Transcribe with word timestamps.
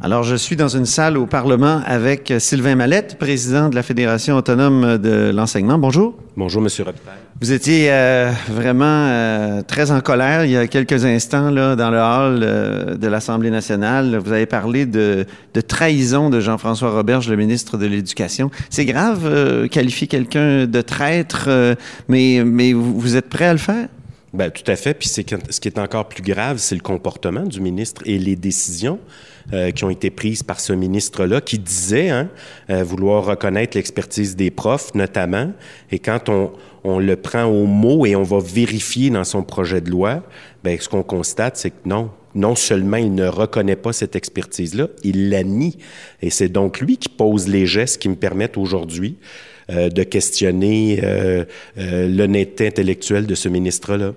Alors, 0.00 0.22
je 0.22 0.36
suis 0.36 0.54
dans 0.54 0.68
une 0.68 0.86
salle 0.86 1.18
au 1.18 1.26
Parlement 1.26 1.82
avec 1.84 2.32
Sylvain 2.38 2.76
Mallette, 2.76 3.18
président 3.18 3.68
de 3.68 3.74
la 3.74 3.82
Fédération 3.82 4.36
autonome 4.36 4.96
de 4.96 5.32
l'enseignement. 5.34 5.76
Bonjour. 5.76 6.16
Bonjour, 6.36 6.62
Monsieur 6.62 6.84
Robitaille. 6.84 7.14
Vous 7.40 7.50
étiez 7.50 7.90
euh, 7.90 8.30
vraiment 8.48 8.84
euh, 8.84 9.62
très 9.62 9.90
en 9.90 10.00
colère 10.00 10.44
il 10.44 10.52
y 10.52 10.56
a 10.56 10.68
quelques 10.68 11.04
instants 11.04 11.50
là, 11.50 11.74
dans 11.74 11.90
le 11.90 11.98
hall 11.98 12.42
euh, 12.44 12.94
de 12.94 13.08
l'Assemblée 13.08 13.50
nationale. 13.50 14.16
Vous 14.24 14.30
avez 14.30 14.46
parlé 14.46 14.86
de, 14.86 15.26
de 15.52 15.60
trahison 15.60 16.30
de 16.30 16.38
Jean-François 16.38 16.92
Roberge, 16.92 17.28
le 17.28 17.36
ministre 17.36 17.76
de 17.76 17.86
l'Éducation. 17.86 18.52
C'est 18.70 18.84
grave 18.84 19.22
euh, 19.24 19.66
qualifier 19.66 20.06
quelqu'un 20.06 20.66
de 20.66 20.80
traître, 20.80 21.46
euh, 21.48 21.74
mais, 22.06 22.44
mais 22.44 22.72
vous, 22.72 23.00
vous 23.00 23.16
êtes 23.16 23.28
prêt 23.28 23.46
à 23.46 23.52
le 23.52 23.58
faire? 23.58 23.88
Ben, 24.32 24.52
tout 24.52 24.70
à 24.70 24.76
fait. 24.76 24.94
Puis 24.94 25.08
c'est 25.08 25.26
ce 25.50 25.58
qui 25.60 25.66
est 25.66 25.78
encore 25.78 26.06
plus 26.08 26.22
grave, 26.22 26.58
c'est 26.58 26.76
le 26.76 26.82
comportement 26.82 27.42
du 27.42 27.60
ministre 27.60 28.02
et 28.04 28.16
les 28.16 28.36
décisions 28.36 29.00
euh, 29.52 29.70
qui 29.70 29.84
ont 29.84 29.90
été 29.90 30.10
prises 30.10 30.42
par 30.42 30.60
ce 30.60 30.72
ministre-là, 30.72 31.40
qui 31.40 31.58
disait 31.58 32.10
hein, 32.10 32.28
euh, 32.70 32.82
vouloir 32.82 33.24
reconnaître 33.24 33.76
l'expertise 33.76 34.36
des 34.36 34.50
profs, 34.50 34.94
notamment. 34.94 35.52
Et 35.90 35.98
quand 35.98 36.28
on, 36.28 36.52
on 36.84 36.98
le 36.98 37.16
prend 37.16 37.44
au 37.44 37.66
mot 37.66 38.06
et 38.06 38.16
on 38.16 38.22
va 38.22 38.38
vérifier 38.40 39.10
dans 39.10 39.24
son 39.24 39.42
projet 39.42 39.80
de 39.80 39.90
loi, 39.90 40.22
ben, 40.64 40.78
ce 40.78 40.88
qu'on 40.88 41.02
constate, 41.02 41.56
c'est 41.56 41.70
que 41.70 41.88
non. 41.88 42.10
Non 42.34 42.54
seulement 42.54 42.98
il 42.98 43.14
ne 43.14 43.26
reconnaît 43.26 43.76
pas 43.76 43.92
cette 43.92 44.14
expertise-là, 44.14 44.88
il 45.02 45.30
la 45.30 45.42
nie. 45.42 45.78
Et 46.20 46.30
c'est 46.30 46.48
donc 46.48 46.80
lui 46.80 46.98
qui 46.98 47.08
pose 47.08 47.48
les 47.48 47.66
gestes 47.66 48.00
qui 48.00 48.08
me 48.08 48.16
permettent 48.16 48.58
aujourd'hui 48.58 49.16
euh, 49.70 49.90
de 49.90 50.02
questionner 50.02 51.00
euh, 51.02 51.44
euh, 51.76 52.08
l'honnêteté 52.08 52.68
intellectuelle 52.68 53.26
de 53.26 53.34
ce 53.34 53.50
ministre-là. 53.50 54.14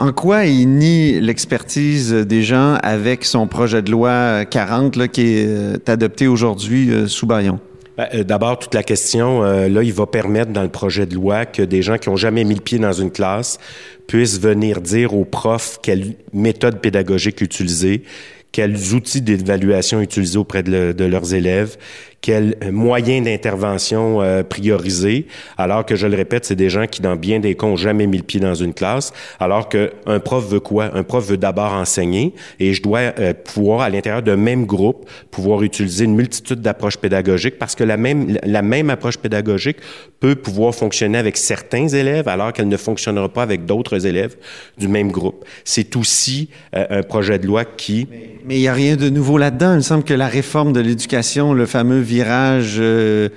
En 0.00 0.12
quoi 0.12 0.44
il 0.46 0.68
nie 0.68 1.20
l'expertise 1.20 2.12
des 2.12 2.42
gens 2.42 2.74
avec 2.84 3.24
son 3.24 3.48
projet 3.48 3.82
de 3.82 3.90
loi 3.90 4.44
40 4.44 4.94
là, 4.94 5.08
qui 5.08 5.22
est 5.22 5.46
euh, 5.48 5.76
adopté 5.88 6.28
aujourd'hui 6.28 6.92
euh, 6.92 7.08
sous 7.08 7.26
Bayon? 7.26 7.58
Ben, 7.96 8.06
euh, 8.14 8.22
D'abord, 8.22 8.60
toute 8.60 8.74
la 8.74 8.84
question, 8.84 9.42
là, 9.42 9.82
il 9.82 9.92
va 9.92 10.06
permettre 10.06 10.52
dans 10.52 10.62
le 10.62 10.68
projet 10.68 11.04
de 11.04 11.16
loi 11.16 11.46
que 11.46 11.62
des 11.62 11.82
gens 11.82 11.98
qui 11.98 12.10
ont 12.10 12.16
jamais 12.16 12.44
mis 12.44 12.54
le 12.54 12.60
pied 12.60 12.78
dans 12.78 12.92
une 12.92 13.10
classe 13.10 13.58
puissent 14.06 14.40
venir 14.40 14.80
dire 14.80 15.14
aux 15.14 15.24
profs 15.24 15.80
quelle 15.82 16.14
méthode 16.32 16.80
pédagogique 16.80 17.40
utiliser, 17.40 18.04
quels 18.52 18.94
outils 18.94 19.20
d'évaluation 19.20 20.00
utiliser 20.00 20.38
auprès 20.38 20.62
de 20.62 21.04
leurs 21.04 21.34
élèves, 21.34 21.76
quels 22.20 22.56
moyens 22.72 23.24
d'intervention 23.24 24.20
euh, 24.20 24.42
prioriser, 24.42 25.26
alors 25.56 25.86
que, 25.86 25.94
je 25.94 26.06
le 26.06 26.16
répète, 26.16 26.44
c'est 26.44 26.56
des 26.56 26.68
gens 26.68 26.86
qui, 26.86 27.00
dans 27.00 27.16
bien 27.16 27.38
des 27.38 27.54
cas, 27.54 27.66
ont 27.66 27.76
jamais 27.76 28.06
mis 28.06 28.18
le 28.18 28.24
pied 28.24 28.40
dans 28.40 28.54
une 28.54 28.74
classe, 28.74 29.12
alors 29.38 29.68
qu'un 29.68 30.20
prof 30.24 30.48
veut 30.48 30.60
quoi? 30.60 30.90
Un 30.94 31.04
prof 31.04 31.26
veut 31.26 31.36
d'abord 31.36 31.72
enseigner 31.72 32.34
et 32.58 32.74
je 32.74 32.82
dois 32.82 33.12
euh, 33.18 33.32
pouvoir, 33.32 33.82
à 33.82 33.90
l'intérieur 33.90 34.22
d'un 34.22 34.36
même 34.36 34.66
groupe, 34.66 35.08
pouvoir 35.30 35.62
utiliser 35.62 36.04
une 36.04 36.16
multitude 36.16 36.60
d'approches 36.60 36.96
pédagogiques 36.96 37.58
parce 37.58 37.74
que 37.74 37.84
la 37.84 37.96
même, 37.96 38.36
la 38.42 38.62
même 38.62 38.90
approche 38.90 39.18
pédagogique 39.18 39.78
peut 40.20 40.34
pouvoir 40.34 40.74
fonctionner 40.74 41.18
avec 41.18 41.36
certains 41.36 41.86
élèves 41.88 42.28
alors 42.28 42.52
qu'elle 42.52 42.68
ne 42.68 42.76
fonctionnera 42.76 43.28
pas 43.28 43.42
avec 43.42 43.66
d'autres 43.66 44.06
élèves 44.06 44.36
du 44.76 44.88
même 44.88 45.12
groupe. 45.12 45.44
C'est 45.64 45.94
aussi 45.96 46.48
euh, 46.74 46.86
un 46.90 47.02
projet 47.02 47.38
de 47.38 47.46
loi 47.46 47.64
qui... 47.64 48.08
Mais 48.44 48.56
il 48.56 48.60
n'y 48.60 48.68
a 48.68 48.72
rien 48.72 48.96
de 48.96 49.08
nouveau 49.08 49.38
là-dedans. 49.38 49.72
Il 49.72 49.76
me 49.76 49.80
semble 49.82 50.04
que 50.04 50.14
la 50.14 50.26
réforme 50.26 50.72
de 50.72 50.80
l'éducation, 50.80 51.52
le 51.52 51.66
fameux 51.66 52.00
virage 52.08 52.76
euh, 52.78 53.28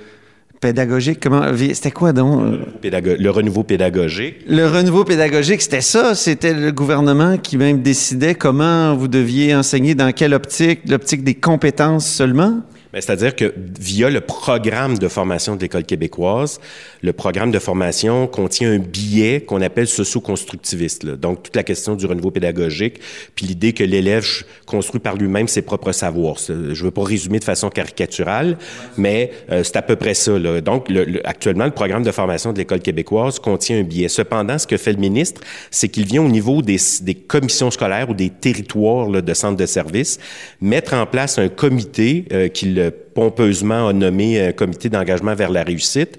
pédagogique, 0.60 1.18
comment 1.20 1.42
c'était 1.74 1.90
quoi 1.90 2.12
donc? 2.12 2.58
Pédago- 2.80 3.16
le 3.18 3.30
renouveau 3.30 3.64
pédagogique 3.64 4.36
Le 4.48 4.66
renouveau 4.68 5.04
pédagogique, 5.04 5.60
c'était 5.62 5.80
ça. 5.80 6.14
C'était 6.14 6.54
le 6.54 6.70
gouvernement 6.72 7.36
qui 7.36 7.56
même 7.56 7.82
décidait 7.82 8.34
comment 8.34 8.94
vous 8.94 9.08
deviez 9.08 9.54
enseigner, 9.54 9.94
dans 9.94 10.12
quelle 10.12 10.34
optique, 10.34 10.80
l'optique 10.88 11.24
des 11.24 11.34
compétences 11.34 12.06
seulement? 12.08 12.60
Ben, 12.92 13.00
C'est-à-dire 13.00 13.34
que 13.34 13.54
via 13.80 14.10
le 14.10 14.20
programme 14.20 14.98
de 14.98 15.08
formation 15.08 15.56
de 15.56 15.62
l'École 15.62 15.84
québécoise, 15.84 16.60
le 17.02 17.12
programme 17.12 17.50
de 17.50 17.58
formation 17.58 18.26
contient 18.26 18.70
un 18.70 18.78
billet 18.78 19.40
qu'on 19.40 19.62
appelle 19.62 19.86
socio-constructiviste. 19.86 21.06
Donc, 21.06 21.42
toute 21.44 21.56
la 21.56 21.62
question 21.62 21.94
du 21.94 22.06
renouveau 22.06 22.30
pédagogique, 22.30 23.00
puis 23.34 23.46
l'idée 23.46 23.72
que 23.72 23.82
l'élève 23.84 24.26
construit 24.66 25.00
par 25.00 25.16
lui-même 25.16 25.48
ses 25.48 25.62
propres 25.62 25.92
savoirs. 25.92 26.36
Je 26.48 26.84
veux 26.84 26.90
pas 26.90 27.02
résumer 27.04 27.38
de 27.38 27.44
façon 27.44 27.70
caricaturale, 27.70 28.58
mais 28.96 29.30
euh, 29.50 29.62
c'est 29.64 29.76
à 29.76 29.82
peu 29.82 29.96
près 29.96 30.14
ça. 30.14 30.38
là. 30.38 30.60
Donc, 30.60 30.88
le- 30.88 31.04
le- 31.04 31.26
actuellement, 31.26 31.64
le 31.64 31.70
programme 31.70 32.02
de 32.02 32.10
formation 32.12 32.52
de 32.52 32.58
l'École 32.58 32.80
québécoise 32.80 33.38
contient 33.38 33.78
un 33.78 33.82
billet. 33.84 34.08
Cependant, 34.08 34.58
ce 34.58 34.66
que 34.66 34.76
fait 34.76 34.92
le 34.92 34.98
ministre, 34.98 35.40
c'est 35.70 35.88
qu'il 35.88 36.04
vient 36.06 36.22
au 36.22 36.28
niveau 36.28 36.60
des, 36.62 36.76
des 37.00 37.14
commissions 37.14 37.70
scolaires 37.70 38.10
ou 38.10 38.14
des 38.14 38.28
territoires 38.30 39.08
là, 39.08 39.22
de 39.22 39.34
centres 39.34 39.56
de 39.56 39.66
services 39.66 40.18
mettre 40.60 40.94
en 40.94 41.06
place 41.06 41.38
un 41.38 41.48
comité 41.48 42.24
euh, 42.32 42.48
qu'il 42.48 42.78
euh, 42.78 42.81
pompeusement 42.90 43.88
a 43.88 43.92
nommé 43.92 44.40
un 44.40 44.52
comité 44.52 44.88
d'engagement 44.88 45.34
vers 45.34 45.50
la 45.50 45.62
réussite, 45.62 46.18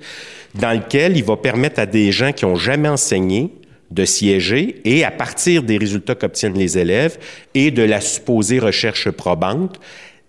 dans 0.55 0.71
lequel 0.71 1.17
il 1.17 1.23
va 1.23 1.37
permettre 1.37 1.79
à 1.79 1.85
des 1.85 2.11
gens 2.11 2.31
qui 2.31 2.45
ont 2.45 2.55
jamais 2.55 2.89
enseigné 2.89 3.51
de 3.91 4.05
siéger 4.05 4.81
et 4.85 5.03
à 5.03 5.11
partir 5.11 5.63
des 5.63 5.77
résultats 5.77 6.15
qu'obtiennent 6.15 6.57
les 6.57 6.77
élèves 6.77 7.17
et 7.53 7.71
de 7.71 7.83
la 7.83 8.01
supposée 8.01 8.59
recherche 8.59 9.09
probante, 9.11 9.79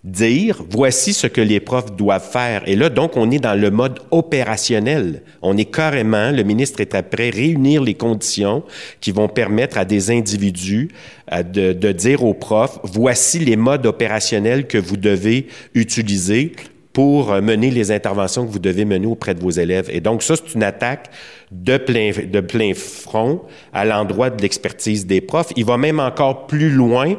dire 0.04 0.62
voici 0.69 1.15
ce 1.15 1.26
que 1.26 1.41
les 1.41 1.60
profs 1.60 1.97
doivent 1.97 2.28
faire. 2.31 2.62
Et 2.66 2.76
là, 2.76 2.91
donc, 2.91 3.16
on 3.16 3.31
est 3.31 3.38
dans 3.38 3.59
le 3.59 3.70
mode 3.70 4.00
opérationnel. 4.10 5.22
On 5.41 5.56
est 5.56 5.65
carrément, 5.65 6.31
le 6.31 6.42
ministre 6.42 6.81
est 6.81 6.94
après 6.94 7.31
réunir 7.31 7.82
les 7.82 7.94
conditions 7.94 8.62
qui 9.00 9.10
vont 9.12 9.28
permettre 9.28 9.78
à 9.78 9.87
des 9.87 10.10
individus 10.10 10.91
euh, 11.32 11.43
de, 11.43 11.72
de 11.72 11.93
dire 11.93 12.22
aux 12.22 12.34
profs 12.34 12.78
voici 12.84 13.38
les 13.38 13.56
modes 13.56 13.87
opérationnels 13.87 14.66
que 14.66 14.78
vous 14.78 14.98
devez 14.98 15.47
utiliser 15.75 16.53
pour 16.93 17.32
euh, 17.32 17.41
mener 17.41 17.70
les 17.70 17.91
interventions 17.91 18.47
que 18.47 18.53
vous 18.53 18.59
devez 18.59 18.84
mener 18.84 19.06
auprès 19.06 19.34
de 19.34 19.41
vos 19.41 19.50
élèves. 19.50 19.88
Et 19.91 20.00
donc, 20.00 20.22
ça, 20.22 20.37
c'est 20.37 20.54
une 20.54 20.62
attaque 20.62 21.10
de 21.50 21.78
plein, 21.78 22.12
de 22.31 22.41
plein 22.41 22.72
front 22.75 23.43
à 23.72 23.84
l'endroit 23.84 24.31
de 24.31 24.41
l'expertise 24.43 25.06
des 25.06 25.20
profs. 25.20 25.53
Il 25.56 25.64
va 25.64 25.78
même 25.78 25.98
encore 25.98 26.47
plus 26.47 26.70
loin 26.70 27.16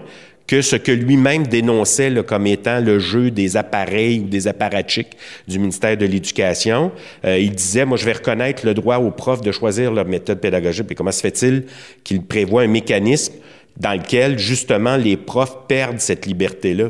que 0.48 0.62
ce 0.62 0.76
que 0.76 0.92
lui-même 0.92 1.48
dénonçait 1.48 2.10
là, 2.10 2.22
comme 2.22 2.46
étant 2.48 2.80
le 2.80 3.00
jeu 3.00 3.32
des 3.32 3.58
appareils 3.58 4.20
ou 4.20 4.24
des 4.26 4.48
apparatchiks 4.48 5.18
du 5.48 5.58
ministère 5.58 5.98
de 5.98 6.06
l'Éducation. 6.06 6.92
Euh, 7.26 7.40
il 7.40 7.52
disait, 7.52 7.86
moi, 7.86 7.98
je 7.98 8.06
vais 8.06 8.14
reconnaître 8.14 8.66
le 8.66 8.74
droit 8.74 8.98
aux 8.98 9.12
profs 9.12 9.42
de 9.42 9.52
choisir 9.52 9.92
leur 9.92 10.06
méthode 10.06 10.40
pédagogique. 10.40 10.86
Et 10.92 10.96
comment 10.96 11.12
se 11.12 11.22
fait-il 11.22 11.64
qu'il 12.04 12.22
prévoit 12.22 12.62
un 12.62 12.68
mécanisme 12.68 13.34
dans 13.78 13.94
lequel, 13.94 14.38
justement, 14.38 14.98
les 14.98 15.18
profs 15.18 15.68
perdent 15.68 16.00
cette 16.00 16.26
liberté-là? 16.28 16.90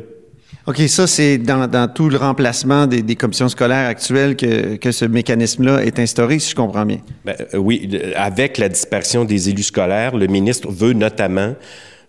OK, 0.67 0.79
ça, 0.87 1.05
c'est 1.05 1.37
dans, 1.37 1.67
dans 1.67 1.87
tout 1.87 2.09
le 2.09 2.17
remplacement 2.17 2.87
des, 2.87 3.03
des 3.03 3.16
commissions 3.16 3.49
scolaires 3.49 3.87
actuelles 3.87 4.35
que, 4.35 4.77
que 4.77 4.91
ce 4.91 5.05
mécanisme-là 5.05 5.85
est 5.85 5.99
instauré, 5.99 6.39
si 6.39 6.49
je 6.51 6.55
comprends 6.55 6.85
bien. 6.85 6.99
Ben, 7.23 7.35
euh, 7.53 7.57
oui, 7.57 7.87
le- 7.91 8.17
avec 8.19 8.57
la 8.57 8.67
dispersion 8.67 9.25
des 9.25 9.49
élus 9.49 9.63
scolaires, 9.63 10.17
le 10.17 10.25
ministre 10.27 10.69
veut 10.72 10.93
notamment, 10.93 11.53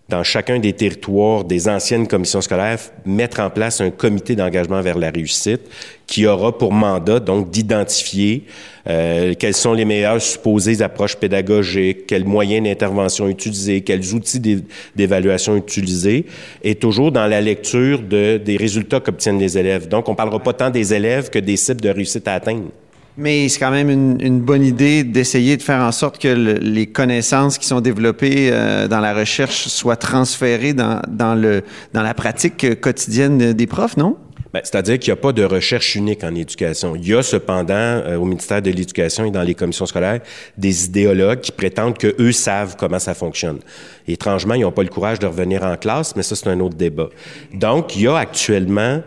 dans 0.09 0.23
chacun 0.23 0.57
des 0.59 0.73
territoires 0.73 1.43
des 1.43 1.67
anciennes 1.67 2.07
commissions 2.07 2.41
scolaires, 2.41 2.79
mettre 3.05 3.41
en 3.41 3.49
place 3.49 3.81
un 3.81 3.89
comité 3.89 4.35
d'engagement 4.35 4.81
vers 4.81 4.97
la 4.97 5.11
réussite 5.11 5.61
qui 6.05 6.25
aura 6.25 6.57
pour 6.57 6.71
mandat 6.71 7.19
donc 7.19 7.51
d'identifier 7.51 8.45
euh, 8.87 9.33
quelles 9.37 9.53
sont 9.53 9.73
les 9.73 9.83
meilleures 9.83 10.21
supposées 10.21 10.81
approches 10.81 11.17
pédagogiques, 11.17 12.07
quels 12.07 12.23
moyens 12.23 12.65
d'intervention 12.65 13.27
utiliser, 13.27 13.81
quels 13.81 14.13
outils 14.13 14.39
d'é- 14.39 14.63
d'évaluation 14.95 15.57
utiliser, 15.57 16.25
et 16.63 16.75
toujours 16.75 17.11
dans 17.11 17.27
la 17.27 17.41
lecture 17.41 18.01
de, 18.01 18.37
des 18.37 18.55
résultats 18.55 19.01
qu'obtiennent 19.01 19.39
les 19.39 19.57
élèves. 19.57 19.89
Donc, 19.89 20.07
on 20.07 20.15
parlera 20.15 20.39
pas 20.39 20.53
tant 20.53 20.69
des 20.69 20.93
élèves 20.93 21.29
que 21.29 21.39
des 21.39 21.57
cibles 21.57 21.81
de 21.81 21.89
réussite 21.89 22.27
à 22.29 22.35
atteindre. 22.35 22.69
Mais 23.17 23.49
c'est 23.49 23.59
quand 23.59 23.71
même 23.71 23.89
une, 23.89 24.21
une 24.21 24.39
bonne 24.41 24.63
idée 24.63 25.03
d'essayer 25.03 25.57
de 25.57 25.63
faire 25.63 25.81
en 25.81 25.91
sorte 25.91 26.19
que 26.21 26.27
le- 26.27 26.53
les 26.59 26.85
connaissances 26.85 27.57
qui 27.57 27.65
sont 27.65 27.81
développées 27.81 28.49
euh, 28.51 28.87
dans 28.87 28.99
la 28.99 29.13
recherche 29.13 29.67
soient 29.67 29.95
transférées 29.95 30.73
dans, 30.73 31.01
dans, 31.07 31.33
le, 31.33 31.63
dans 31.93 32.03
la 32.03 32.13
pratique 32.13 32.79
quotidienne 32.79 33.53
des 33.53 33.67
profs, 33.67 33.97
non? 33.97 34.17
Ben, 34.53 34.61
C'est-à-dire 34.63 34.99
qu'il 34.99 35.11
n'y 35.11 35.17
a 35.19 35.21
pas 35.21 35.33
de 35.33 35.43
recherche 35.43 35.95
unique 35.95 36.23
en 36.23 36.33
éducation. 36.35 36.95
Il 36.95 37.07
y 37.07 37.13
a 37.15 37.23
cependant, 37.23 37.73
euh, 37.73 38.17
au 38.17 38.25
ministère 38.25 38.61
de 38.61 38.69
l'Éducation 38.69 39.25
et 39.25 39.31
dans 39.31 39.41
les 39.41 39.55
commissions 39.55 39.87
scolaires, 39.87 40.21
des 40.57 40.85
idéologues 40.85 41.41
qui 41.41 41.51
prétendent 41.51 41.97
que 41.97 42.15
eux 42.19 42.31
savent 42.31 42.75
comment 42.77 42.99
ça 42.99 43.13
fonctionne. 43.15 43.59
Étrangement, 44.07 44.53
ils 44.53 44.61
n'ont 44.61 44.71
pas 44.71 44.83
le 44.83 44.89
courage 44.89 45.17
de 45.19 45.25
revenir 45.25 45.63
en 45.63 45.75
classe, 45.75 46.15
mais 46.15 46.23
ça, 46.23 46.35
c'est 46.35 46.47
un 46.47 46.59
autre 46.59 46.75
débat. 46.77 47.09
Donc, 47.53 47.95
il 47.95 48.03
y 48.03 48.07
a 48.07 48.15
actuellement 48.15 49.01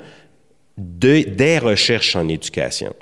de, 0.77 1.23
des 1.29 1.59
recherches 1.59 2.17
en 2.17 2.29
éducation. 2.29 2.93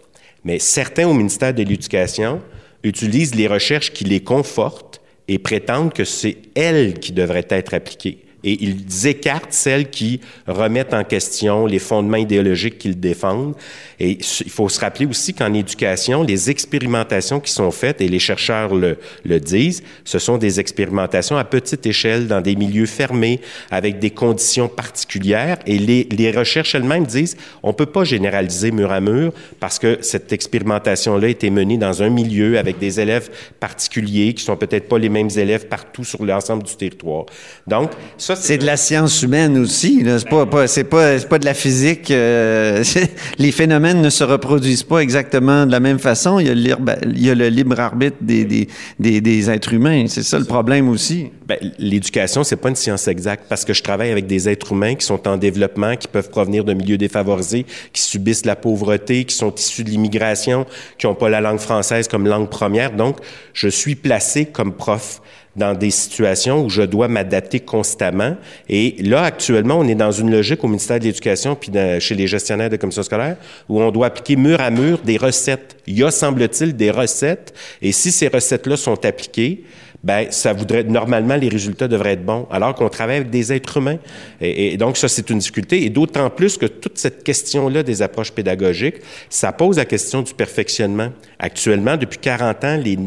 Mais 0.49 0.59
certains 0.59 1.07
au 1.07 1.13
ministère 1.13 1.53
de 1.53 1.63
l'Éducation 1.63 2.41
utilisent 2.83 3.35
les 3.35 3.47
recherches 3.47 3.93
qui 3.93 4.05
les 4.05 4.21
confortent 4.21 5.03
et 5.29 5.39
prétendent 5.39 5.93
que 5.93 6.07
c'est 6.07 6.39
elles 6.55 6.95
qui 6.95 7.13
devraient 7.13 7.47
être 7.51 7.75
appliquées 7.75 8.25
et 8.49 8.59
ils 8.63 9.07
écartent 9.07 9.53
celles 9.53 9.91
qui 9.91 10.21
remettent 10.47 10.95
en 10.95 11.05
question 11.05 11.67
les 11.67 11.79
fondements 11.79 12.17
idéologiques 12.17 12.79
qu'ils 12.79 12.99
défendent. 12.99 13.55
Et 14.01 14.19
il 14.45 14.51
faut 14.51 14.69
se 14.69 14.81
rappeler 14.81 15.07
aussi 15.07 15.35
qu'en 15.35 15.53
éducation, 15.53 16.23
les 16.23 16.51
expérimentations 16.51 17.41
qui 17.41 17.53
sont 17.53 17.71
faites, 17.71 18.01
et 18.01 18.09
les 18.09 18.19
chercheurs 18.19 18.75
le, 18.75 18.99
le, 19.25 19.41
disent, 19.41 19.83
ce 20.05 20.19
sont 20.19 20.39
des 20.39 20.61
expérimentations 20.61 21.37
à 21.37 21.45
petite 21.45 21.85
échelle 21.85 22.27
dans 22.27 22.41
des 22.41 22.57
milieux 22.57 22.87
fermés 22.87 23.41
avec 23.71 23.99
des 23.99 24.11
conditions 24.11 24.69
particulières. 24.69 25.59
Et 25.67 25.79
les, 25.79 26.05
les 26.11 26.31
recherches 26.31 26.75
elles-mêmes 26.75 27.07
disent, 27.07 27.37
on 27.63 27.73
peut 27.73 27.87
pas 27.87 28.05
généraliser 28.05 28.71
mur 28.71 28.93
à 28.93 29.01
mur 29.01 29.33
parce 29.61 29.79
que 29.79 29.99
cette 30.01 30.33
expérimentation-là 30.33 31.27
a 31.27 31.31
été 31.31 31.51
menée 31.51 31.77
dans 31.77 32.03
un 32.03 32.09
milieu 32.09 32.57
avec 32.59 32.79
des 32.79 33.01
élèves 33.01 33.31
particuliers 33.61 34.33
qui 34.33 34.45
sont 34.45 34.57
peut-être 34.57 34.89
pas 34.89 34.99
les 34.99 35.09
mêmes 35.09 35.31
élèves 35.37 35.67
partout 35.67 36.05
sur 36.05 36.25
l'ensemble 36.25 36.63
du 36.63 36.77
territoire. 36.77 37.27
Donc, 37.67 37.91
c'est 38.41 38.59
de 38.59 38.67
la 38.67 38.77
science 38.77 39.23
humaine 39.23 39.59
aussi. 39.59 40.03
C'est 40.05 40.29
pas, 40.29 40.47
pas 40.47 40.67
c'est 40.67 40.85
pas, 40.85 41.19
pas 41.21 41.39
de 41.39 41.45
la 41.45 41.55
physique. 41.55 42.11
Euh, 42.11 42.83
les 43.39 43.53
phénomènes 43.53 44.01
ne 44.01 44.11
se 44.11 44.25
reproduisent 44.25 44.83
pas 44.83 44.99
exactement 45.01 45.67
de 45.67 45.73
la 45.73 45.81
même 45.81 45.99
façon. 45.99 46.39
Il 46.39 46.47
y 46.47 46.51
a 46.51 46.55
le 46.55 46.61
libre, 46.61 46.93
il 47.05 47.27
y 47.27 47.31
a 47.31 47.35
le 47.35 47.49
libre 47.49 47.79
arbitre 47.79 48.17
des, 48.21 48.45
des, 48.45 48.69
des, 48.99 49.21
des 49.21 49.51
êtres 49.51 49.73
humains. 49.73 50.07
C'est 50.09 50.23
ça 50.23 50.39
le 50.39 50.45
problème 50.45 50.89
aussi. 50.89 51.31
Ben, 51.47 51.59
l'éducation, 51.79 52.45
c'est 52.45 52.57
pas 52.57 52.69
une 52.69 52.77
science 52.77 53.09
exacte 53.09 53.45
parce 53.49 53.65
que 53.65 53.73
je 53.73 53.83
travaille 53.83 54.11
avec 54.11 54.27
des 54.27 54.49
êtres 54.49 54.73
humains 54.73 54.95
qui 54.95 55.07
sont 55.07 55.27
en 55.27 55.37
développement, 55.37 55.97
qui 55.97 56.09
peuvent 56.09 56.31
provenir 56.31 56.65
de 56.65 56.75
milieux 56.75 56.99
défavorisés, 56.99 57.67
qui 57.93 58.03
subissent 58.03 58.45
la 58.45 58.57
pauvreté, 58.57 59.25
qui 59.25 59.35
sont 59.35 59.55
issus 59.55 59.85
de 59.85 59.91
l'immigration, 59.91 60.67
qui 60.99 61.07
n'ont 61.07 61.15
pas 61.15 61.29
la 61.29 61.41
langue 61.41 61.59
française 61.59 62.09
comme 62.09 62.27
langue 62.27 62.49
première. 62.49 62.93
Donc, 62.93 63.17
je 63.55 63.69
suis 63.69 63.95
placé 63.95 64.47
comme 64.47 64.73
prof 64.73 65.21
dans 65.59 65.75
des 65.75 65.91
situations 65.91 66.65
où 66.65 66.71
je 66.71 66.83
dois 66.83 67.09
m'adapter 67.09 67.61
constamment. 67.61 68.37
Et 68.69 68.97
là, 69.03 69.23
actuellement, 69.25 69.79
on 69.79 69.89
est 69.89 69.95
dans 69.95 70.13
une 70.13 70.31
logique 70.31 70.65
au 70.65 70.69
ministère 70.69 70.99
de 70.99 71.05
l'Éducation 71.05 71.55
puis 71.55 71.71
chez 71.99 72.15
les 72.15 72.27
gestionnaires 72.27 72.71
de 72.71 72.77
commissions 72.77 73.03
scolaires 73.03 73.37
où 73.69 73.83
on 73.83 73.91
doit 73.91 74.07
appliquer 74.07 74.37
mur 74.37 74.61
à 74.61 74.71
mur 74.71 74.99
des 75.05 75.17
recettes. 75.17 75.77
Il 75.87 75.99
y 75.99 76.05
a, 76.05 76.11
semble-t-il, 76.11 76.77
des 76.77 76.91
recettes. 76.91 77.53
Et 77.83 77.93
si 77.93 78.13
ces 78.13 78.29
recettes-là 78.29 78.77
sont 78.77 79.05
appliquées, 79.05 79.65
ben 80.05 80.27
ça 80.31 80.53
voudrait 80.53 80.85
normalement 80.85 81.35
les 81.35 81.49
résultats 81.49 81.89
devraient 81.89 82.13
être 82.13 82.25
bons, 82.25 82.47
alors 82.51 82.75
qu'on 82.75 82.89
travaille 82.89 83.17
avec 83.17 83.31
des 83.31 83.53
êtres 83.53 83.79
humains. 83.79 83.99
Et, 84.41 84.77
donc 84.77 84.97
ça 84.97 85.09
c'est 85.09 85.29
une 85.31 85.39
difficulté, 85.39 85.85
et 85.85 85.91
d'autant 85.91 86.31
plus 86.31 86.57
que 86.57 86.67
toute 86.67 86.99
cette 86.99 87.25
question-là 87.25 87.83
des 87.83 88.01
approches 88.03 88.33
pédagogiques, 88.33 88.97
ça 89.29 89.51
pose 89.53 89.77
la 89.77 89.85
question 89.85 90.23
du 90.23 90.35
perfectionnement. 90.35 91.09
Actuellement, 91.39 91.97
depuis 91.97 92.19
40 92.19 92.65
ans, 92.65 92.77
les 92.77 92.99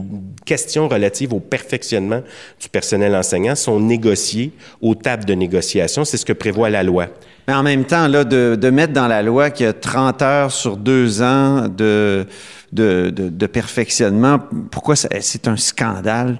questions 0.45 0.87
relatives 0.87 1.33
au 1.33 1.39
perfectionnement 1.39 2.21
du 2.59 2.67
personnel 2.67 3.15
enseignant 3.15 3.55
sont 3.55 3.79
négociées 3.79 4.51
aux 4.81 4.95
tables 4.95 5.25
de 5.25 5.33
négociation. 5.33 6.03
C'est 6.03 6.17
ce 6.17 6.25
que 6.25 6.33
prévoit 6.33 6.69
la 6.69 6.83
loi. 6.83 7.07
Mais 7.47 7.53
en 7.53 7.63
même 7.63 7.85
temps, 7.85 8.07
là, 8.07 8.23
de, 8.23 8.69
mettre 8.69 8.93
dans 8.93 9.07
la 9.07 9.21
loi 9.21 9.49
qu'il 9.49 9.65
y 9.65 9.69
a 9.69 9.73
30 9.73 10.21
heures 10.21 10.51
sur 10.51 10.77
deux 10.77 11.21
ans 11.21 11.67
de, 11.67 12.27
de, 12.71 13.11
de 13.11 13.47
perfectionnement, 13.47 14.39
pourquoi 14.69 14.95
c'est 14.95 15.47
un 15.47 15.57
scandale? 15.57 16.39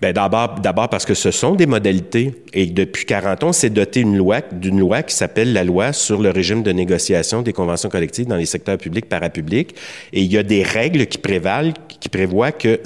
Bien, 0.00 0.12
d'abord, 0.12 0.60
d'abord 0.60 0.88
parce 0.88 1.04
que 1.04 1.14
ce 1.14 1.32
sont 1.32 1.56
des 1.56 1.66
modalités. 1.66 2.44
Et 2.52 2.66
depuis 2.66 3.04
40 3.04 3.42
ans, 3.42 3.52
c'est 3.52 3.70
doté 3.70 3.98
une 4.00 4.16
loi, 4.16 4.42
d'une 4.52 4.78
loi 4.78 5.02
qui 5.02 5.12
s'appelle 5.12 5.52
la 5.52 5.64
loi 5.64 5.92
sur 5.92 6.22
le 6.22 6.30
régime 6.30 6.62
de 6.62 6.70
négociation 6.70 7.42
des 7.42 7.52
conventions 7.52 7.88
collectives 7.88 8.28
dans 8.28 8.36
les 8.36 8.46
secteurs 8.46 8.78
publics, 8.78 9.08
parapublics. 9.08 9.74
Et 10.12 10.22
il 10.22 10.32
y 10.32 10.38
a 10.38 10.44
des 10.44 10.62
règles 10.62 11.06
qui 11.06 11.18
prévalent, 11.18 11.72
qui 11.98 12.08
prévoient 12.08 12.52
que 12.52 12.80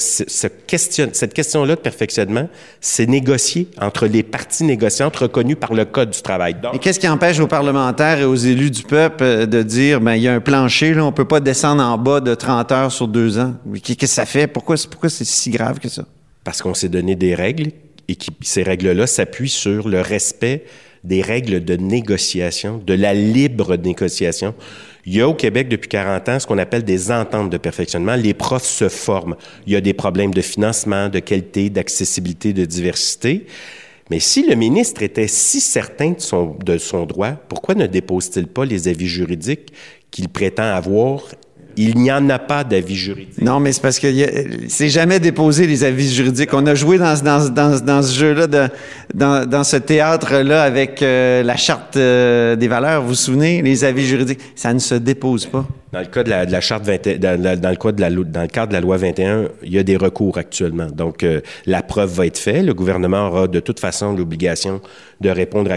question, 0.66 1.10
cette 1.12 1.34
question-là 1.34 1.76
de 1.76 1.80
perfectionnement, 1.80 2.48
c'est 2.80 3.06
négocié 3.06 3.68
entre 3.78 4.06
les 4.06 4.22
parties 4.22 4.64
négociantes 4.64 5.16
reconnues 5.16 5.56
par 5.56 5.74
le 5.74 5.84
Code 5.84 6.10
du 6.10 6.22
travail. 6.22 6.54
Donc, 6.62 6.74
et 6.74 6.78
qu'est-ce 6.78 6.98
qui 6.98 7.08
empêche 7.08 7.38
aux 7.40 7.46
parlementaires 7.46 8.20
et 8.20 8.24
aux 8.24 8.34
élus 8.34 8.70
du 8.70 8.84
peuple 8.84 9.22
euh, 9.22 9.44
de 9.44 9.62
dire, 9.62 10.00
ben 10.00 10.14
il 10.14 10.22
y 10.22 10.28
a 10.28 10.32
un 10.32 10.40
plancher, 10.40 10.94
là, 10.94 11.04
on 11.04 11.12
peut 11.12 11.26
pas 11.26 11.40
descendre 11.40 11.82
en 11.82 11.98
bas 11.98 12.20
de 12.20 12.34
30 12.34 12.72
heures 12.72 12.92
sur 12.92 13.06
deux 13.06 13.38
ans? 13.38 13.52
Qu'est-ce 13.82 13.98
que 13.98 14.06
ça 14.06 14.24
fait? 14.24 14.46
Pourquoi, 14.46 14.76
pourquoi 14.90 15.10
c'est 15.10 15.26
si 15.26 15.50
grave 15.50 15.78
que 15.78 15.90
ça? 15.90 16.04
Parce 16.44 16.62
qu'on 16.62 16.74
s'est 16.74 16.88
donné 16.88 17.16
des 17.16 17.34
règles 17.34 17.72
et 18.08 18.16
qui, 18.16 18.30
ces 18.40 18.62
règles-là 18.62 19.06
s'appuient 19.06 19.48
sur 19.48 19.88
le 19.88 20.00
respect 20.00 20.64
des 21.04 21.20
règles 21.20 21.64
de 21.64 21.74
négociation, 21.74 22.80
de 22.84 22.94
la 22.94 23.12
libre 23.14 23.76
négociation. 23.76 24.54
Il 25.04 25.16
y 25.16 25.20
a 25.20 25.28
au 25.28 25.34
Québec 25.34 25.68
depuis 25.68 25.88
40 25.88 26.28
ans 26.28 26.38
ce 26.38 26.46
qu'on 26.46 26.58
appelle 26.58 26.84
des 26.84 27.10
ententes 27.10 27.50
de 27.50 27.58
perfectionnement. 27.58 28.14
Les 28.14 28.34
profs 28.34 28.64
se 28.64 28.88
forment. 28.88 29.36
Il 29.66 29.72
y 29.72 29.76
a 29.76 29.80
des 29.80 29.94
problèmes 29.94 30.32
de 30.32 30.42
financement, 30.42 31.08
de 31.08 31.18
qualité, 31.18 31.70
d'accessibilité, 31.70 32.52
de 32.52 32.64
diversité. 32.64 33.46
Mais 34.10 34.20
si 34.20 34.46
le 34.46 34.54
ministre 34.54 35.02
était 35.02 35.26
si 35.26 35.60
certain 35.60 36.10
de 36.10 36.20
son, 36.20 36.56
de 36.64 36.78
son 36.78 37.04
droit, 37.04 37.32
pourquoi 37.48 37.74
ne 37.74 37.86
dépose-t-il 37.86 38.46
pas 38.46 38.64
les 38.64 38.86
avis 38.86 39.08
juridiques 39.08 39.72
qu'il 40.10 40.28
prétend 40.28 40.64
avoir 40.64 41.22
il 41.76 41.96
n'y 41.96 42.12
en 42.12 42.28
a 42.30 42.38
pas 42.38 42.64
d'avis 42.64 42.96
juridique. 42.96 43.40
Non, 43.40 43.60
mais 43.60 43.72
c'est 43.72 43.82
parce 43.82 43.98
que 43.98 44.08
c'est 44.68 44.88
jamais 44.88 45.20
déposé 45.20 45.66
les 45.66 45.84
avis 45.84 46.12
juridiques. 46.12 46.52
On 46.52 46.66
a 46.66 46.74
joué 46.74 46.98
dans, 46.98 47.16
ce 47.16 48.14
jeu-là, 48.14 48.46
dans 49.14 49.64
ce 49.64 49.76
théâtre-là 49.76 50.62
avec 50.62 51.02
euh, 51.02 51.42
la 51.42 51.56
charte 51.56 51.96
euh, 51.96 52.56
des 52.56 52.68
valeurs. 52.68 53.02
Vous 53.02 53.08
vous 53.08 53.14
souvenez, 53.14 53.62
les 53.62 53.84
avis 53.84 54.06
juridiques, 54.06 54.40
ça 54.54 54.72
ne 54.72 54.78
se 54.78 54.94
dépose 54.94 55.46
pas. 55.46 55.66
Dans 55.92 56.00
le 56.00 56.06
cas 56.06 56.22
de 56.22 56.30
la, 56.30 56.46
de 56.46 56.52
la 56.52 56.62
charte 56.62 56.86
20, 56.86 57.18
dans, 57.18 57.70
le 57.70 57.76
cas 57.76 57.92
de 57.92 58.00
la, 58.00 58.48
cadre 58.48 58.68
de 58.68 58.72
la 58.72 58.80
loi 58.80 58.96
21, 58.96 59.50
il 59.62 59.74
y 59.74 59.78
a 59.78 59.82
des 59.82 59.98
recours 59.98 60.38
actuellement. 60.38 60.86
Donc, 60.86 61.22
euh, 61.22 61.42
la 61.66 61.82
preuve 61.82 62.10
va 62.14 62.26
être 62.26 62.38
faite. 62.38 62.64
Le 62.64 62.72
gouvernement 62.72 63.28
aura 63.28 63.46
de 63.46 63.60
toute 63.60 63.78
façon 63.78 64.14
l'obligation 64.14 64.80
de 65.20 65.28
répondre 65.28 65.70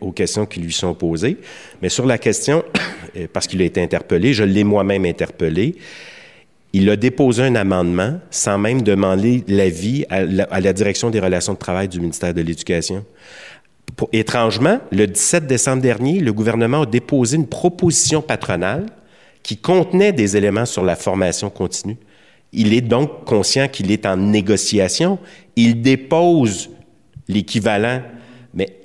aux 0.00 0.10
questions 0.10 0.44
qui 0.44 0.58
lui 0.58 0.72
sont 0.72 0.92
posées. 0.94 1.36
Mais 1.82 1.88
sur 1.88 2.04
la 2.04 2.18
question, 2.18 2.64
parce 3.32 3.46
qu'il 3.46 3.62
a 3.62 3.64
été 3.64 3.80
interpellé, 3.80 4.32
je 4.32 4.42
l'ai 4.42 4.64
moi-même 4.64 5.04
interpellé. 5.04 5.76
Il 6.72 6.90
a 6.90 6.96
déposé 6.96 7.44
un 7.44 7.54
amendement 7.54 8.18
sans 8.32 8.58
même 8.58 8.82
demander 8.82 9.44
l'avis 9.46 10.04
à 10.10 10.60
la 10.60 10.72
direction 10.72 11.10
des 11.10 11.20
relations 11.20 11.52
de 11.52 11.58
travail 11.58 11.86
du 11.86 12.00
ministère 12.00 12.34
de 12.34 12.42
l'Éducation. 12.42 13.04
Étrangement, 14.12 14.80
le 14.90 15.06
17 15.06 15.46
décembre 15.46 15.80
dernier, 15.80 16.18
le 16.18 16.32
gouvernement 16.32 16.82
a 16.82 16.86
déposé 16.86 17.36
une 17.36 17.46
proposition 17.46 18.20
patronale 18.20 18.86
qui 19.44 19.58
contenait 19.58 20.12
des 20.12 20.36
éléments 20.36 20.66
sur 20.66 20.82
la 20.82 20.96
formation 20.96 21.50
continue. 21.50 21.98
Il 22.52 22.72
est 22.72 22.80
donc 22.80 23.24
conscient 23.24 23.68
qu'il 23.68 23.92
est 23.92 24.06
en 24.06 24.16
négociation. 24.16 25.18
Il 25.54 25.82
dépose 25.82 26.70
l'équivalent, 27.28 28.02
mais 28.54 28.80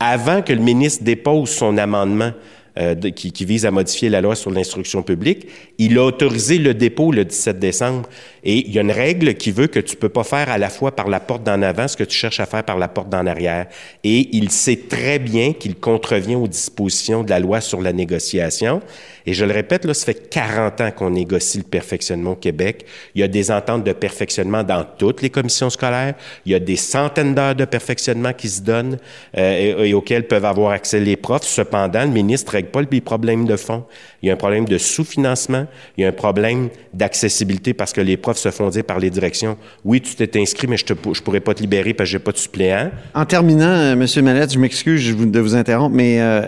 avant 0.00 0.42
que 0.42 0.52
le 0.52 0.60
ministre 0.60 1.04
dépose 1.04 1.50
son 1.50 1.76
amendement 1.76 2.32
euh, 2.78 2.94
qui, 2.94 3.32
qui, 3.32 3.44
vise 3.44 3.66
à 3.66 3.70
modifier 3.70 4.08
la 4.08 4.20
loi 4.20 4.34
sur 4.34 4.50
l'instruction 4.50 5.02
publique, 5.02 5.48
il 5.78 5.98
a 5.98 6.04
autorisé 6.04 6.58
le 6.58 6.74
dépôt 6.74 7.12
le 7.12 7.24
17 7.24 7.58
décembre. 7.58 8.08
Et 8.44 8.66
il 8.66 8.72
y 8.72 8.78
a 8.78 8.82
une 8.82 8.90
règle 8.90 9.34
qui 9.34 9.50
veut 9.50 9.66
que 9.66 9.80
tu 9.80 9.96
peux 9.96 10.08
pas 10.08 10.24
faire 10.24 10.48
à 10.48 10.58
la 10.58 10.70
fois 10.70 10.94
par 10.94 11.08
la 11.08 11.20
porte 11.20 11.42
d'en 11.42 11.60
avant 11.62 11.88
ce 11.88 11.96
que 11.96 12.04
tu 12.04 12.16
cherches 12.16 12.40
à 12.40 12.46
faire 12.46 12.64
par 12.64 12.78
la 12.78 12.88
porte 12.88 13.08
d'en 13.08 13.26
arrière. 13.26 13.66
Et 14.04 14.28
il 14.32 14.50
sait 14.50 14.80
très 14.88 15.18
bien 15.18 15.52
qu'il 15.52 15.74
contrevient 15.74 16.36
aux 16.36 16.48
dispositions 16.48 17.22
de 17.22 17.30
la 17.30 17.38
loi 17.38 17.60
sur 17.60 17.82
la 17.82 17.92
négociation. 17.92 18.80
Et 19.26 19.34
je 19.34 19.44
le 19.44 19.52
répète, 19.52 19.84
là, 19.84 19.94
ça 19.94 20.06
fait 20.06 20.28
40 20.30 20.80
ans 20.80 20.90
qu'on 20.90 21.10
négocie 21.10 21.58
le 21.58 21.64
perfectionnement 21.64 22.32
au 22.32 22.36
Québec. 22.36 22.86
Il 23.14 23.20
y 23.20 23.24
a 23.24 23.28
des 23.28 23.50
ententes 23.50 23.84
de 23.84 23.92
perfectionnement 23.92 24.62
dans 24.62 24.84
toutes 24.84 25.22
les 25.22 25.30
commissions 25.30 25.70
scolaires. 25.70 26.14
Il 26.46 26.52
y 26.52 26.54
a 26.54 26.58
des 26.58 26.76
centaines 26.76 27.34
d'heures 27.34 27.54
de 27.54 27.64
perfectionnement 27.64 28.32
qui 28.32 28.48
se 28.48 28.62
donnent 28.62 28.98
euh, 29.36 29.84
et, 29.84 29.94
auxquelles 29.94 30.26
peuvent 30.26 30.44
avoir 30.44 30.72
accès 30.72 31.00
les 31.00 31.16
profs. 31.16 31.44
Cependant, 31.44 32.04
le 32.04 32.10
ministre 32.10 32.54
règle 32.60 32.70
pas 32.70 32.82
les 32.82 33.00
problèmes 33.00 33.44
de 33.46 33.56
fond. 33.56 33.84
Il 34.22 34.28
y 34.28 34.30
a 34.30 34.34
un 34.34 34.36
problème 34.36 34.64
de 34.64 34.78
sous-financement. 34.78 35.66
Il 35.96 36.02
y 36.02 36.04
a 36.04 36.08
un 36.08 36.12
problème 36.12 36.68
d'accessibilité 36.94 37.74
parce 37.74 37.92
que 37.92 38.00
les 38.00 38.16
profs 38.16 38.38
se 38.38 38.50
font 38.50 38.68
dire 38.68 38.84
par 38.84 38.98
les 38.98 39.10
directions, 39.10 39.56
oui, 39.84 40.00
tu 40.00 40.14
t'es 40.14 40.40
inscrit, 40.40 40.66
mais 40.66 40.76
je 40.76 40.84
ne 40.84 41.14
je 41.14 41.22
pourrais 41.22 41.40
pas 41.40 41.54
te 41.54 41.60
libérer 41.60 41.94
parce 41.94 42.08
que 42.08 42.12
j'ai 42.12 42.18
pas 42.18 42.32
de 42.32 42.38
suppléant. 42.38 42.90
En 43.14 43.24
terminant, 43.24 43.66
euh, 43.66 43.92
M. 43.92 44.24
Mallette, 44.24 44.52
je 44.52 44.58
m'excuse 44.58 45.16
de 45.16 45.40
vous 45.40 45.54
interrompre, 45.54 45.94
mais 45.94 46.20
euh, 46.20 46.42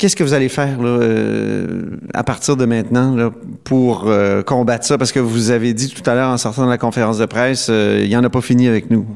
qu'est-ce 0.00 0.16
que 0.16 0.24
vous 0.24 0.32
allez 0.32 0.48
faire 0.48 0.80
là, 0.80 0.88
euh, 0.88 1.98
à 2.14 2.24
partir 2.24 2.56
de 2.56 2.64
maintenant 2.64 3.30
pour 3.64 4.04
euh, 4.06 4.42
combattre 4.42 4.86
ça? 4.86 4.96
Parce 4.96 5.12
que 5.12 5.20
vous 5.20 5.50
avez 5.50 5.74
dit 5.74 5.90
tout 5.90 6.08
à 6.08 6.14
l'heure 6.14 6.30
en 6.30 6.38
sortant 6.38 6.64
de 6.64 6.70
la 6.70 6.78
conférence 6.78 7.18
de 7.18 7.26
presse, 7.26 7.68
euh, 7.70 8.00
il 8.02 8.08
n'y 8.08 8.16
en 8.16 8.24
a 8.24 8.30
pas 8.30 8.40
fini 8.40 8.66
avec 8.66 8.90
nous. 8.90 9.06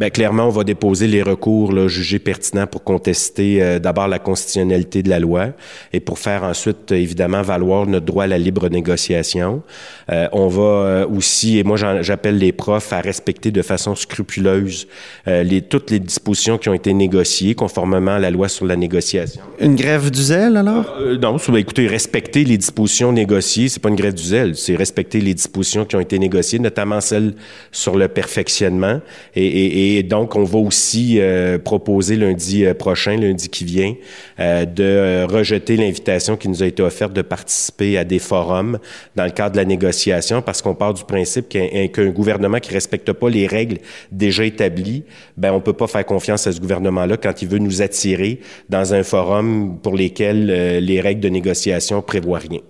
Bien, 0.00 0.08
clairement, 0.08 0.46
on 0.46 0.50
va 0.50 0.64
déposer 0.64 1.06
les 1.06 1.22
recours 1.22 1.74
là, 1.74 1.86
jugés 1.86 2.18
pertinents 2.18 2.66
pour 2.66 2.82
contester 2.82 3.62
euh, 3.62 3.78
d'abord 3.78 4.08
la 4.08 4.18
constitutionnalité 4.18 5.02
de 5.02 5.10
la 5.10 5.18
loi 5.18 5.48
et 5.92 6.00
pour 6.00 6.18
faire 6.18 6.42
ensuite, 6.42 6.90
évidemment, 6.90 7.42
valoir 7.42 7.86
notre 7.86 8.06
droit 8.06 8.24
à 8.24 8.26
la 8.26 8.38
libre 8.38 8.70
négociation. 8.70 9.62
Euh, 10.10 10.26
on 10.32 10.48
va 10.48 10.62
euh, 10.62 11.06
aussi, 11.06 11.58
et 11.58 11.64
moi 11.64 11.76
j'appelle 11.76 12.38
les 12.38 12.52
profs 12.52 12.94
à 12.94 13.02
respecter 13.02 13.50
de 13.50 13.60
façon 13.60 13.94
scrupuleuse 13.94 14.88
les, 15.26 15.60
toutes 15.60 15.90
les 15.90 16.00
dispositions 16.00 16.56
qui 16.56 16.70
ont 16.70 16.74
été 16.74 16.94
négociées 16.94 17.54
conformément 17.54 18.12
à 18.12 18.18
la 18.18 18.30
loi 18.30 18.48
sur 18.48 18.64
la 18.64 18.76
négociation. 18.76 19.42
Une 19.60 19.76
grève 19.76 20.10
du 20.10 20.22
zèle, 20.22 20.56
alors? 20.56 20.96
non, 21.20 21.36
écoutez, 21.56 21.86
respecter 21.86 22.44
les 22.44 22.56
dispositions 22.56 23.12
négociées, 23.12 23.68
c'est 23.68 23.82
pas 23.82 23.90
une 23.90 23.96
grève 23.96 24.14
du 24.14 24.22
zèle, 24.22 24.56
c'est 24.56 24.76
respecter 24.76 25.20
les 25.20 25.34
dispositions 25.34 25.84
qui 25.84 25.96
ont 25.96 26.00
été 26.00 26.18
négociées, 26.18 26.58
notamment 26.58 27.02
celles 27.02 27.34
sur 27.70 27.96
le 27.96 28.08
perfectionnement. 28.08 29.02
Et, 29.36 29.46
et, 29.46 29.89
donc, 30.02 30.36
on 30.36 30.44
va 30.44 30.58
aussi 30.58 31.16
euh, 31.18 31.58
proposer 31.58 32.16
lundi 32.16 32.64
euh, 32.64 32.74
prochain, 32.74 33.16
lundi 33.16 33.48
qui 33.48 33.64
vient, 33.64 33.94
euh, 34.38 34.64
de 34.64 35.24
rejeter 35.30 35.76
l'invitation 35.76 36.36
qui 36.36 36.48
nous 36.48 36.62
a 36.62 36.66
été 36.66 36.82
offerte 36.82 37.12
de 37.12 37.22
participer 37.22 37.98
à 37.98 38.04
des 38.04 38.18
forums 38.18 38.78
dans 39.16 39.24
le 39.24 39.30
cadre 39.30 39.52
de 39.52 39.56
la 39.56 39.64
négociation, 39.64 40.42
parce 40.42 40.62
qu'on 40.62 40.74
part 40.74 40.94
du 40.94 41.04
principe 41.04 41.48
qu'un 41.48 42.10
gouvernement 42.10 42.58
qui 42.58 42.72
respecte 42.72 43.12
pas 43.12 43.28
les 43.28 43.46
règles 43.46 43.78
déjà 44.12 44.44
établies, 44.44 45.04
ben 45.36 45.52
on 45.52 45.60
peut 45.60 45.72
pas 45.72 45.86
faire 45.86 46.06
confiance 46.06 46.46
à 46.46 46.52
ce 46.52 46.60
gouvernement-là 46.60 47.16
quand 47.16 47.42
il 47.42 47.48
veut 47.48 47.58
nous 47.58 47.82
attirer 47.82 48.40
dans 48.68 48.94
un 48.94 49.02
forum 49.02 49.78
pour 49.82 49.96
lesquels 49.96 50.78
les 50.78 51.00
règles 51.00 51.20
de 51.20 51.28
négociation 51.28 52.02
prévoient 52.02 52.38
rien. 52.38 52.60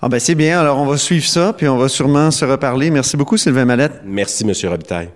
Ah 0.00 0.08
ben 0.08 0.20
c'est 0.20 0.34
bien, 0.34 0.60
alors 0.60 0.78
on 0.78 0.86
va 0.86 0.98
suivre 0.98 1.24
ça, 1.24 1.54
puis 1.56 1.66
on 1.66 1.78
va 1.78 1.88
sûrement 1.88 2.30
se 2.30 2.44
reparler. 2.44 2.90
Merci 2.90 3.16
beaucoup, 3.16 3.38
Sylvain 3.38 3.64
Mallette. 3.64 4.02
Merci, 4.04 4.44
Monsieur 4.44 4.68
Robitaille. 4.68 5.08